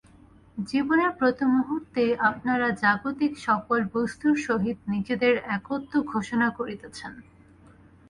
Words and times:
জীবনের 0.63 1.11
প্রতিমুহূর্তেই 1.11 2.11
আপনারা 2.29 2.67
জাগতিক 2.81 3.31
সকল 3.47 3.79
বস্তুর 3.93 4.35
সহিত 4.47 4.77
নিজেদের 4.93 5.33
একত্ব 5.57 5.93
ঘোষণা 6.11 6.47
করিতেছেন। 6.57 7.13